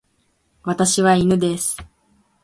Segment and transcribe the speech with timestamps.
[0.63, 1.77] 私は犬です。